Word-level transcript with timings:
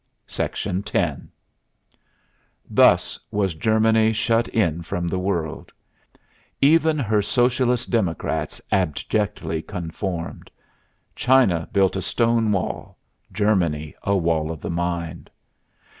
X 0.35 0.67
Thus 2.67 3.19
was 3.29 3.53
Germany 3.53 4.13
shut 4.13 4.47
in 4.47 4.81
from 4.81 5.07
the 5.07 5.19
world. 5.19 5.71
Even 6.59 6.97
her 6.97 7.21
Socialist 7.21 7.91
Democrats 7.91 8.59
abjectly 8.71 9.61
conformed. 9.61 10.49
China 11.15 11.69
built 11.71 11.95
a 11.95 12.01
stone 12.01 12.51
wall, 12.51 12.97
Germany 13.31 13.93
a 14.01 14.17
wall 14.17 14.49
of 14.49 14.59
the 14.59 14.71
mind. 14.71 15.29